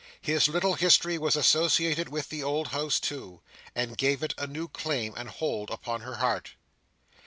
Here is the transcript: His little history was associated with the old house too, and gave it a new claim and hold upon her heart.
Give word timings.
His 0.23 0.47
little 0.47 0.73
history 0.73 1.19
was 1.19 1.35
associated 1.35 2.09
with 2.09 2.29
the 2.29 2.41
old 2.41 2.69
house 2.69 2.99
too, 2.99 3.43
and 3.75 3.95
gave 3.99 4.23
it 4.23 4.33
a 4.35 4.47
new 4.47 4.67
claim 4.67 5.13
and 5.15 5.29
hold 5.29 5.69
upon 5.69 6.01
her 6.01 6.15
heart. 6.15 6.55